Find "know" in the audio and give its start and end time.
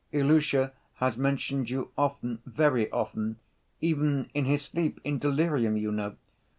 5.91-6.15